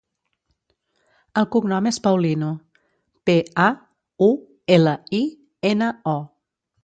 El 1.41 1.45
cognom 1.55 1.89
és 1.89 1.99
Paulino: 2.07 2.47
pe, 3.29 3.35
a, 3.65 3.67
u, 4.29 4.29
ela, 4.79 4.95
i, 5.21 5.23
ena, 5.73 5.91
o. 6.17 6.19